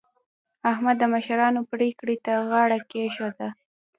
احمد 0.71 0.95
د 0.99 1.03
مشرانو 1.13 1.61
پرېکړې 1.71 2.15
ته 2.25 2.33
غاړه 2.49 2.79
کېښودله. 2.89 3.49